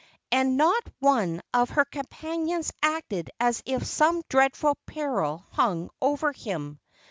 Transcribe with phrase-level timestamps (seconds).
[0.31, 6.79] And not one of her companions acted as if some dreadful peril hung over him.